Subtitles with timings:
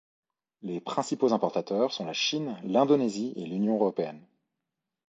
[0.63, 4.25] Les principaux importateurs sont la Chine, l'Indonésie et l'Union européenne.